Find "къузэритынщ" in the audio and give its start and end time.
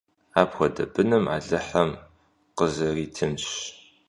2.57-3.45